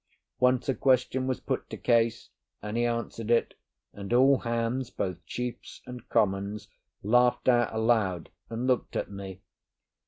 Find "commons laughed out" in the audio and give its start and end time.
6.09-7.71